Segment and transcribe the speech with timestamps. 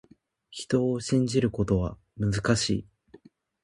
[0.49, 2.87] 人を信じるということは、難しい。